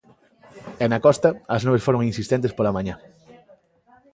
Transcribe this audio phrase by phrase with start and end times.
[0.83, 2.95] E na costa, as nubes foron insistentes pola mañá.